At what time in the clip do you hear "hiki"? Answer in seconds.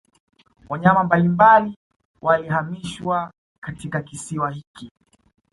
4.51-4.91